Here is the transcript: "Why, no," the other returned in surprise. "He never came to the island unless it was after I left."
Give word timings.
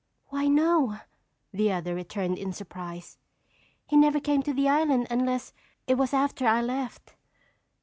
"Why, 0.29 0.47
no," 0.47 0.97
the 1.53 1.71
other 1.71 1.93
returned 1.93 2.39
in 2.39 2.53
surprise. 2.53 3.19
"He 3.85 3.95
never 3.95 4.19
came 4.19 4.41
to 4.41 4.51
the 4.51 4.67
island 4.67 5.05
unless 5.11 5.53
it 5.85 5.93
was 5.93 6.11
after 6.11 6.47
I 6.47 6.59
left." 6.59 7.13